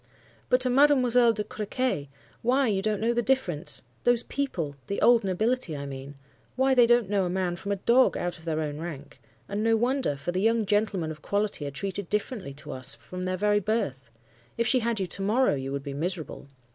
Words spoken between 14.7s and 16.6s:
had you to morrow, you would be miserable.